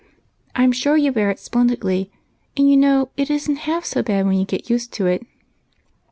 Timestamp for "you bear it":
0.97-1.37